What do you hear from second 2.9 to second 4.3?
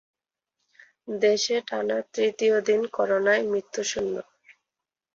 করোনায় মৃত্যুশূন্য